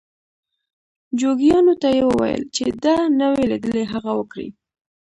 [1.19, 4.47] جوګیانو ته یې وویل چې ده نه وي لیدلي هغه وکړي.